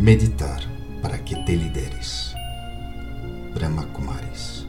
[0.00, 0.62] Meditar
[1.02, 2.34] para que te lideres.
[3.54, 4.64] Brahma Kumaris.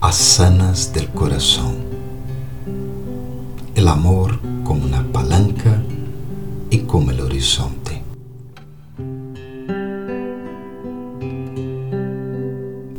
[0.00, 1.74] Asanas del corazón.
[3.74, 5.82] El amor como una palanca
[6.70, 8.00] y como el horizonte.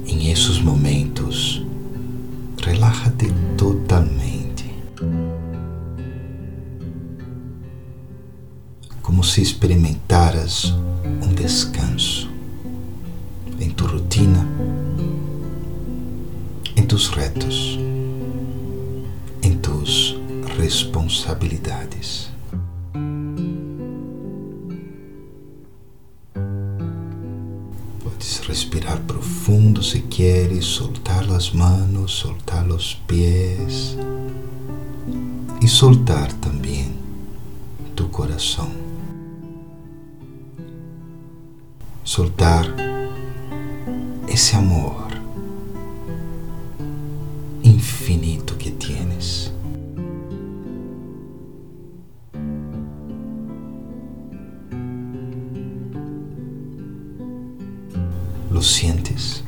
[0.05, 1.64] En esos momentos,
[2.57, 4.66] relájate totalmente.
[9.02, 9.41] Como se
[10.34, 10.73] experimentaras
[11.22, 12.30] um descanso
[13.60, 14.46] em tu rotina,
[16.76, 17.78] em tus retos,
[19.44, 20.16] em tus
[20.58, 22.32] responsabilidades.
[28.04, 33.96] Podes respirar profundo se queres, soltar as manos, soltar os pés
[35.62, 36.91] e soltar também
[37.96, 38.93] tu coração.
[42.05, 42.65] Soltar
[44.27, 45.07] esse amor
[47.63, 49.51] infinito que tienes.
[58.51, 59.43] Lo sientes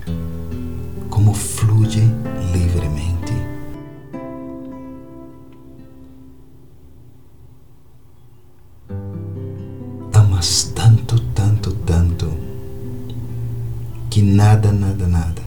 [14.25, 15.41] nada, nada, nada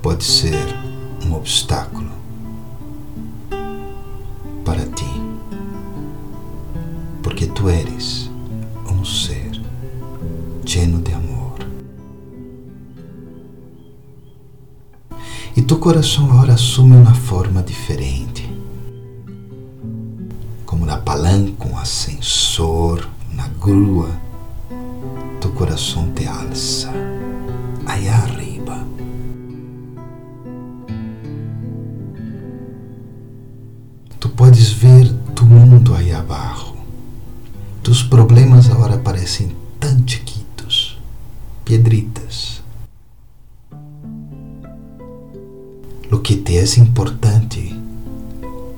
[0.00, 0.66] pode ser
[1.26, 2.10] um obstáculo
[4.64, 5.04] para ti,
[7.22, 8.30] porque tu eres
[8.90, 9.60] um ser
[10.64, 11.54] lleno de amor.
[15.56, 18.50] E tu coração agora assume uma forma diferente,
[20.64, 24.10] como na palanca, um ascensor, na grua.
[25.40, 26.83] Tu coração te alça
[38.14, 41.00] problemas agora parecem tão chiquitos,
[41.64, 42.62] piedritas.
[46.08, 47.74] Lo que te é importante,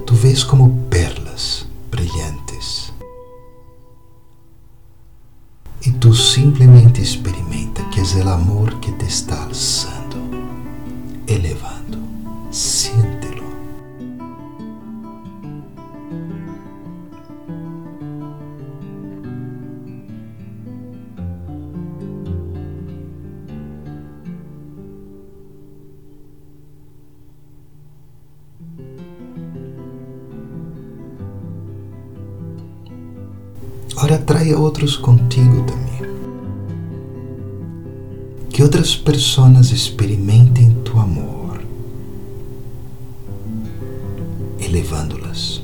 [0.07, 2.91] tu vês como perlas brilhantes.
[5.85, 10.17] E tu simplesmente experimenta que é o amor que te está alçando,
[11.29, 11.99] elevando.
[12.51, 13.06] Siéntelo.
[33.99, 35.87] Ora, traia outros contigo também.
[38.51, 41.63] Que outras pessoas experimentem tu amor,
[44.61, 45.63] elevando-las.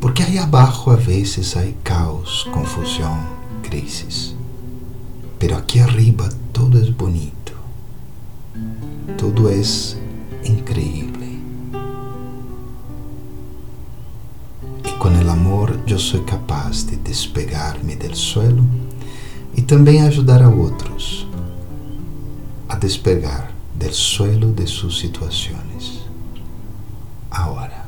[0.00, 3.16] Porque aí abaixo a vezes há caos, confusão,
[3.62, 4.34] crises.
[5.38, 7.56] Pero aqui arriba todo é bonito,
[9.16, 9.60] todo é
[10.44, 11.21] increíble.
[15.02, 18.64] Com o amor, eu sou capaz de despegar-me do suelo
[19.52, 21.26] e também ajudar a outros
[22.68, 26.06] a despegar do suelo de suas situações.
[27.28, 27.81] Agora,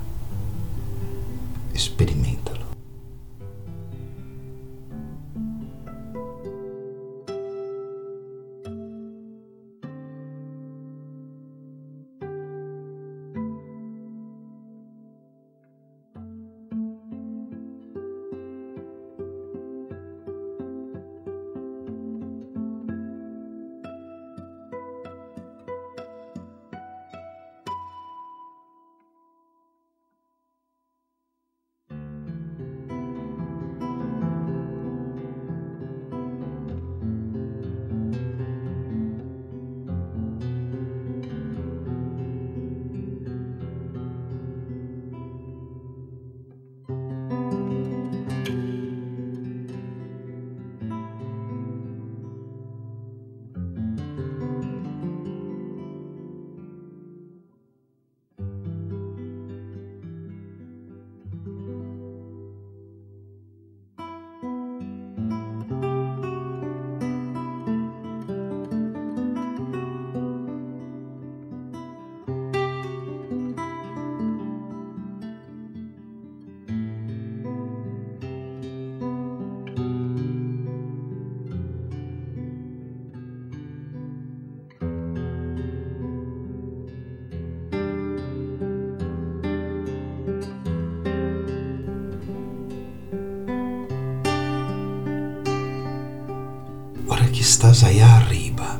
[97.64, 98.78] estás allá arriba,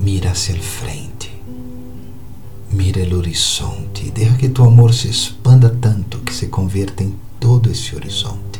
[0.00, 1.30] mira hacia el frente,
[2.72, 4.10] mira el horizonte.
[4.12, 8.58] Deja que tu amor se expanda tanto que se convierta en todo ese horizonte,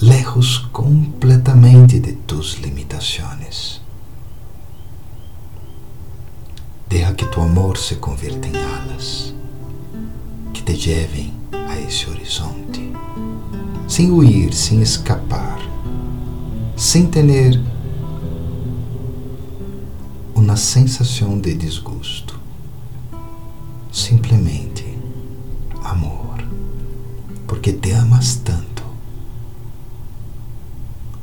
[0.00, 3.82] lejos completamente de tus limitaciones.
[6.88, 9.34] Deja que tu amor se convierta en alas.
[10.54, 12.92] Que te lleven a ese horizonte,
[13.88, 15.75] sin huir, sin escapar
[16.76, 17.24] sem ter
[20.34, 22.38] uma sensação de desgosto.
[23.90, 24.84] Simplesmente
[25.82, 26.36] amor,
[27.46, 28.84] porque te amas tanto.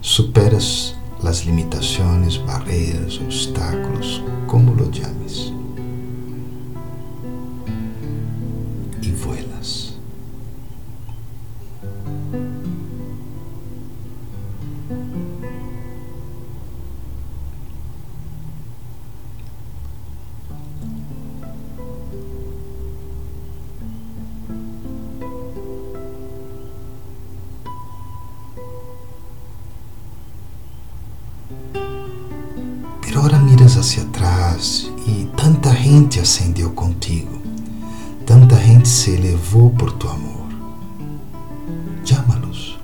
[0.02, 5.54] Superas as limitações, barreiras, obstáculos, como lo llames.
[9.02, 9.53] E vuelas.
[33.02, 37.42] Pero ahora miras hacia atrás e tanta gente ascendeu contigo,
[38.26, 40.48] tanta gente se elevou por tu amor.
[42.04, 42.80] Llámalos,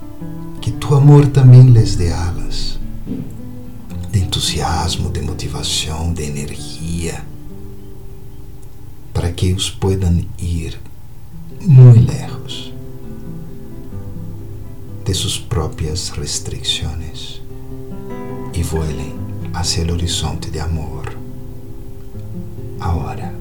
[0.61, 2.79] que tu amor também les dê alas,
[4.11, 7.25] de entusiasmo, de motivação, de energia,
[9.13, 10.79] para que eles puedan ir
[11.61, 12.73] muito lejos
[15.05, 17.41] de suas próprias restrições
[18.59, 19.13] e vuelen
[19.53, 21.05] hacia el horizonte de amor.
[22.81, 23.31] Ahora,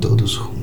[0.00, 0.59] todos juntos,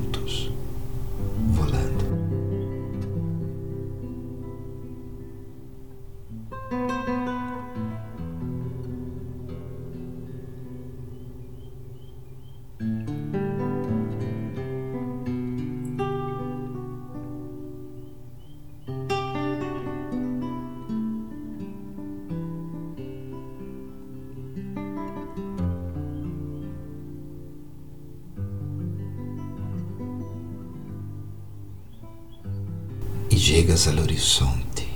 [33.48, 34.86] llegas al horizonte.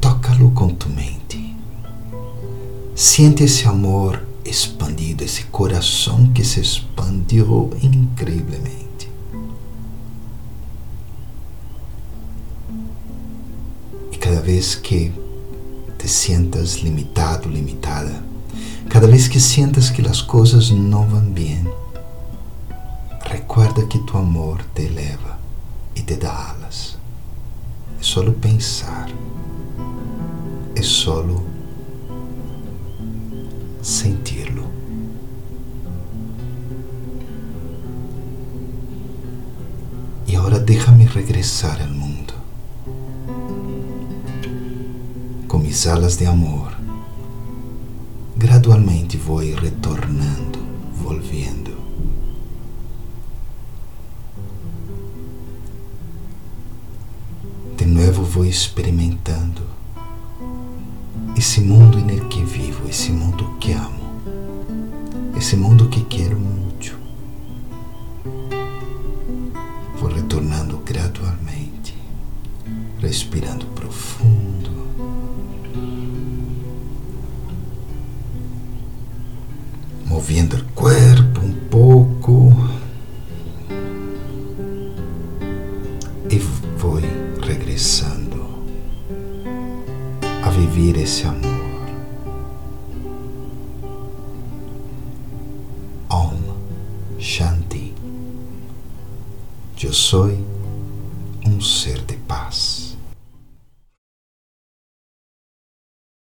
[0.00, 1.56] Tócalo com tu mente.
[2.94, 9.08] Siente esse amor expandido, esse coração que se expandiu increíblemente.
[14.12, 15.10] E cada vez que
[15.96, 18.22] te sientas limitado, limitada,
[18.90, 21.66] cada vez que sientas que as coisas não vão bem,
[23.24, 25.38] recuerda que tu amor te eleva
[25.96, 26.91] e te dá alas.
[28.12, 29.08] Só pensar,
[30.76, 31.24] é só
[33.80, 34.66] sentirlo.
[40.26, 42.34] E agora déjame regressar ao mundo
[45.48, 46.70] com mis alas de amor.
[48.36, 50.58] Gradualmente vou retornando,
[51.02, 51.71] volviendo.
[58.32, 59.60] Vou experimentando
[61.36, 64.22] esse mundo em que vivo, esse mundo que amo,
[65.36, 66.98] esse mundo que quero muito.
[69.98, 71.94] Vou retornando gradualmente,
[73.02, 74.70] respirando profundo.
[80.06, 81.21] Moviendo el cuerpo
[90.42, 91.62] a viver esse amor.
[96.10, 96.36] Om
[97.18, 97.94] Shanti.
[99.82, 100.30] Eu sou